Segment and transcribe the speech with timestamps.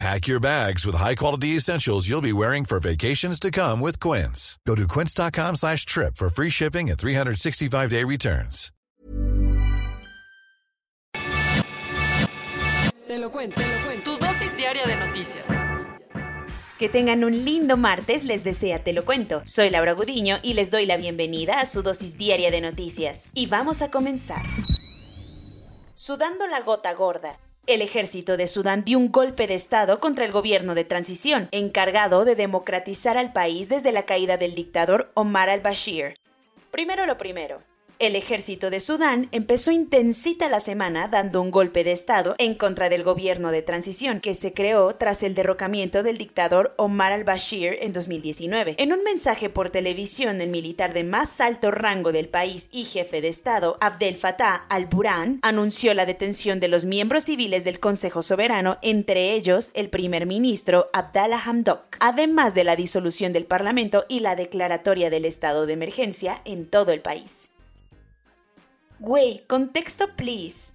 [0.00, 4.58] Pack your bags with high-quality essentials you'll be wearing for vacations to come with Quince.
[4.66, 8.70] Go to quince.com slash trip for free shipping and 365-day returns.
[13.06, 14.10] Te lo cuento, te lo cuento.
[14.10, 15.44] Tu dosis diaria de noticias.
[16.78, 19.42] Que tengan un lindo martes, les desea Te lo cuento.
[19.44, 23.30] Soy Laura Gudiño y les doy la bienvenida a su dosis diaria de noticias.
[23.34, 24.42] Y vamos a comenzar.
[25.94, 27.38] Sudando la gota gorda.
[27.66, 32.26] El ejército de Sudán dio un golpe de Estado contra el gobierno de transición, encargado
[32.26, 36.18] de democratizar al país desde la caída del dictador Omar al-Bashir.
[36.70, 37.62] Primero lo primero.
[38.00, 42.88] El ejército de Sudán empezó intensita la semana dando un golpe de Estado en contra
[42.88, 47.92] del gobierno de transición que se creó tras el derrocamiento del dictador Omar al-Bashir en
[47.92, 48.74] 2019.
[48.78, 53.20] En un mensaje por televisión, el militar de más alto rango del país y jefe
[53.20, 58.76] de Estado, Abdel Fattah al-Burhan, anunció la detención de los miembros civiles del Consejo Soberano,
[58.82, 64.34] entre ellos el primer ministro Abdallah Hamdok, además de la disolución del Parlamento y la
[64.34, 67.48] declaratoria del estado de emergencia en todo el país.
[69.06, 70.72] Güey, contexto, please.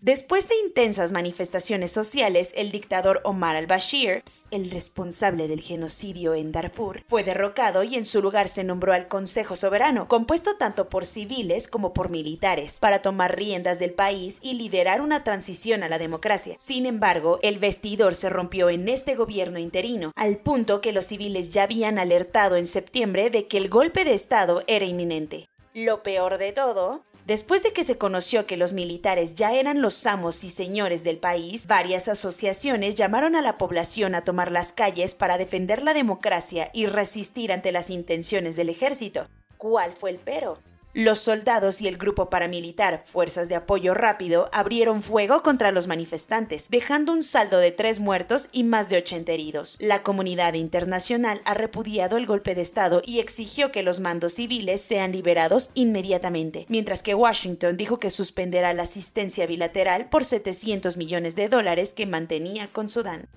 [0.00, 7.02] Después de intensas manifestaciones sociales, el dictador Omar al-Bashir, el responsable del genocidio en Darfur,
[7.06, 11.68] fue derrocado y en su lugar se nombró al Consejo Soberano, compuesto tanto por civiles
[11.68, 16.56] como por militares, para tomar riendas del país y liderar una transición a la democracia.
[16.58, 21.50] Sin embargo, el vestidor se rompió en este gobierno interino, al punto que los civiles
[21.50, 25.48] ya habían alertado en septiembre de que el golpe de Estado era inminente.
[25.74, 30.06] Lo peor de todo, Después de que se conoció que los militares ya eran los
[30.06, 35.14] amos y señores del país, varias asociaciones llamaron a la población a tomar las calles
[35.14, 39.26] para defender la democracia y resistir ante las intenciones del ejército.
[39.56, 40.58] ¿Cuál fue el pero?
[40.96, 46.70] Los soldados y el grupo paramilitar, Fuerzas de Apoyo Rápido, abrieron fuego contra los manifestantes,
[46.70, 49.76] dejando un saldo de tres muertos y más de 80 heridos.
[49.80, 54.82] La comunidad internacional ha repudiado el golpe de Estado y exigió que los mandos civiles
[54.82, 61.34] sean liberados inmediatamente, mientras que Washington dijo que suspenderá la asistencia bilateral por 700 millones
[61.34, 63.28] de dólares que mantenía con Sudán.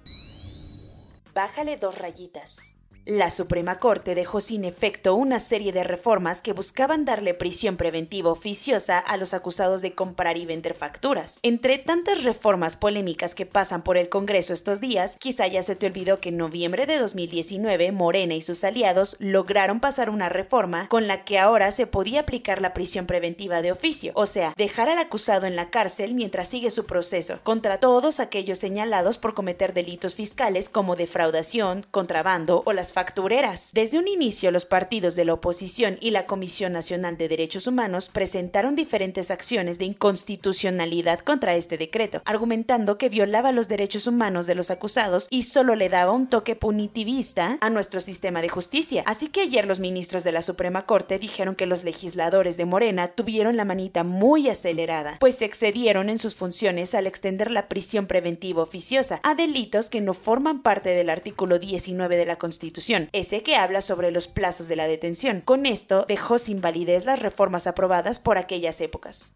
[1.33, 2.76] Bájale dos rayitas.
[3.09, 8.29] La Suprema Corte dejó sin efecto una serie de reformas que buscaban darle prisión preventiva
[8.29, 11.39] oficiosa a los acusados de comprar y vender facturas.
[11.41, 15.85] Entre tantas reformas polémicas que pasan por el Congreso estos días, quizá ya se te
[15.85, 21.07] olvidó que en noviembre de 2019 Morena y sus aliados lograron pasar una reforma con
[21.07, 24.99] la que ahora se podía aplicar la prisión preventiva de oficio, o sea, dejar al
[24.99, 30.13] acusado en la cárcel mientras sigue su proceso, contra todos aquellos señalados por cometer delitos
[30.13, 33.69] fiscales como defraudación, contrabando o las factureras.
[33.73, 38.09] Desde un inicio, los partidos de la oposición y la Comisión Nacional de Derechos Humanos
[38.09, 44.55] presentaron diferentes acciones de inconstitucionalidad contra este decreto, argumentando que violaba los derechos humanos de
[44.55, 49.03] los acusados y solo le daba un toque punitivista a nuestro sistema de justicia.
[49.05, 53.09] Así que ayer los ministros de la Suprema Corte dijeron que los legisladores de Morena
[53.09, 58.07] tuvieron la manita muy acelerada, pues se excedieron en sus funciones al extender la prisión
[58.07, 63.43] preventiva oficiosa a delitos que no forman parte del artículo 19 de la Constitución ese
[63.43, 65.41] que habla sobre los plazos de la detención.
[65.41, 69.33] Con esto dejó sin validez las reformas aprobadas por aquellas épocas.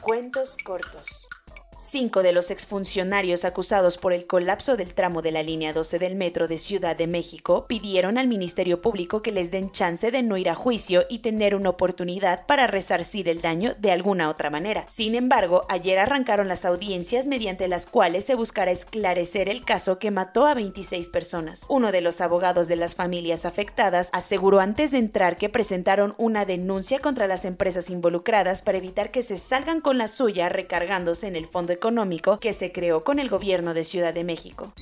[0.00, 1.28] Cuentos cortos.
[1.82, 6.14] Cinco de los exfuncionarios acusados por el colapso del tramo de la línea 12 del
[6.14, 10.36] metro de Ciudad de México pidieron al Ministerio Público que les den chance de no
[10.36, 14.84] ir a juicio y tener una oportunidad para resarcir el daño de alguna otra manera.
[14.88, 20.10] Sin embargo, ayer arrancaron las audiencias mediante las cuales se buscará esclarecer el caso que
[20.10, 21.64] mató a 26 personas.
[21.70, 26.44] Uno de los abogados de las familias afectadas aseguró antes de entrar que presentaron una
[26.44, 31.36] denuncia contra las empresas involucradas para evitar que se salgan con la suya recargándose en
[31.36, 34.72] el fondo económico que se creó con el gobierno de Ciudad de México.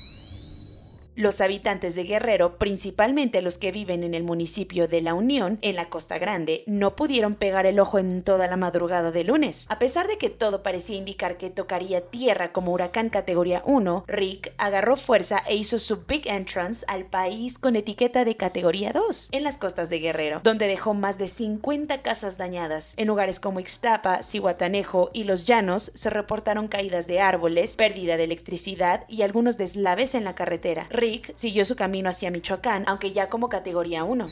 [1.19, 5.75] Los habitantes de Guerrero, principalmente los que viven en el municipio de La Unión, en
[5.75, 9.67] la Costa Grande, no pudieron pegar el ojo en toda la madrugada de lunes.
[9.69, 14.53] A pesar de que todo parecía indicar que tocaría tierra como huracán categoría 1, Rick
[14.59, 19.43] agarró fuerza e hizo su big entrance al país con etiqueta de categoría 2 en
[19.43, 22.95] las costas de Guerrero, donde dejó más de 50 casas dañadas.
[22.97, 28.23] En lugares como Ixtapa, Cihuatanejo y Los Llanos se reportaron caídas de árboles, pérdida de
[28.23, 30.87] electricidad y algunos deslaves en la carretera
[31.35, 34.29] siguió su camino hacia Michoacán, aunque ya como categoría 1.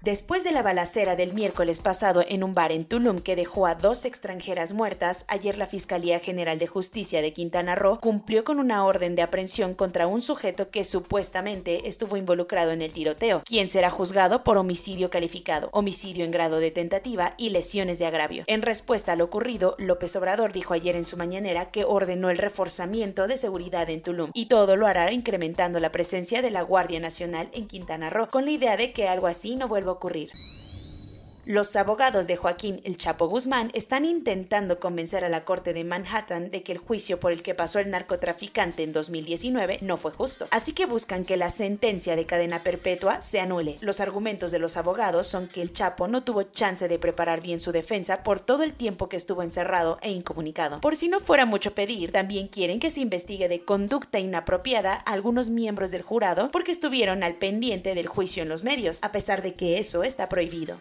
[0.00, 3.74] Después de la balacera del miércoles pasado en un bar en Tulum que dejó a
[3.74, 8.84] dos extranjeras muertas, ayer la Fiscalía General de Justicia de Quintana Roo cumplió con una
[8.84, 13.90] orden de aprehensión contra un sujeto que supuestamente estuvo involucrado en el tiroteo, quien será
[13.90, 18.44] juzgado por homicidio calificado, homicidio en grado de tentativa y lesiones de agravio.
[18.46, 22.38] En respuesta a lo ocurrido, López Obrador dijo ayer en su mañanera que ordenó el
[22.38, 27.00] reforzamiento de seguridad en Tulum y todo lo hará incrementando la presencia de la Guardia
[27.00, 30.30] Nacional en Quintana Roo, con la idea de que algo así no vuelva ocurrir.
[31.48, 36.50] Los abogados de Joaquín El Chapo Guzmán están intentando convencer a la Corte de Manhattan
[36.50, 40.46] de que el juicio por el que pasó el narcotraficante en 2019 no fue justo.
[40.50, 43.78] Así que buscan que la sentencia de cadena perpetua se anule.
[43.80, 47.60] Los argumentos de los abogados son que el Chapo no tuvo chance de preparar bien
[47.60, 50.82] su defensa por todo el tiempo que estuvo encerrado e incomunicado.
[50.82, 55.12] Por si no fuera mucho pedir, también quieren que se investigue de conducta inapropiada a
[55.14, 59.40] algunos miembros del jurado porque estuvieron al pendiente del juicio en los medios, a pesar
[59.40, 60.78] de que eso está prohibido.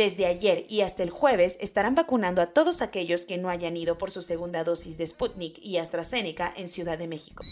[0.00, 3.98] Desde ayer y hasta el jueves estarán vacunando a todos aquellos que no hayan ido
[3.98, 7.44] por su segunda dosis de Sputnik y AstraZeneca en Ciudad de México.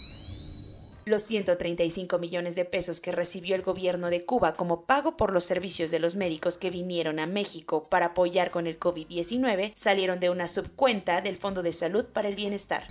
[1.05, 5.45] Los 135 millones de pesos que recibió el gobierno de Cuba como pago por los
[5.45, 10.31] servicios de los médicos que vinieron a México para apoyar con el COVID-19 salieron de
[10.31, 12.89] una subcuenta del Fondo de Salud para el Bienestar.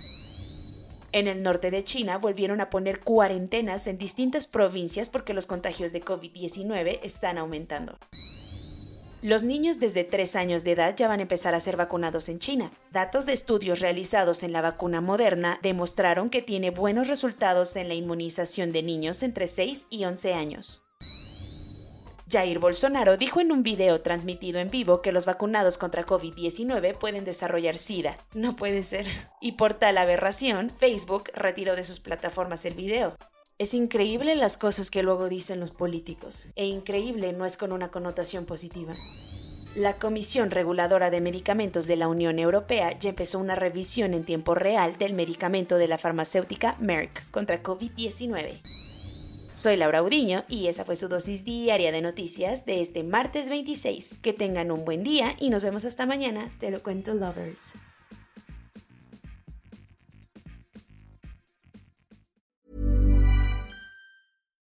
[1.10, 5.90] En el norte de China volvieron a poner cuarentenas en distintas provincias porque los contagios
[5.90, 7.98] de COVID-19 están aumentando.
[9.20, 12.38] Los niños desde 3 años de edad ya van a empezar a ser vacunados en
[12.38, 12.70] China.
[12.92, 17.94] Datos de estudios realizados en la vacuna moderna demostraron que tiene buenos resultados en la
[17.94, 20.84] inmunización de niños entre 6 y 11 años.
[22.30, 27.24] Jair Bolsonaro dijo en un video transmitido en vivo que los vacunados contra COVID-19 pueden
[27.24, 28.18] desarrollar SIDA.
[28.34, 29.06] No puede ser.
[29.40, 33.16] Y por tal aberración, Facebook retiró de sus plataformas el video.
[33.58, 37.88] Es increíble las cosas que luego dicen los políticos, e increíble no es con una
[37.88, 38.94] connotación positiva.
[39.74, 44.54] La Comisión Reguladora de Medicamentos de la Unión Europea ya empezó una revisión en tiempo
[44.54, 48.60] real del medicamento de la farmacéutica Merck contra COVID-19.
[49.54, 54.18] Soy Laura Udiño y esa fue su dosis diaria de noticias de este martes 26.
[54.22, 56.52] Que tengan un buen día y nos vemos hasta mañana.
[56.60, 57.74] Te lo cuento, lovers.